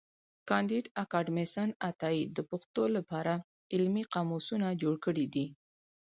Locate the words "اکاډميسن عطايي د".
1.03-2.37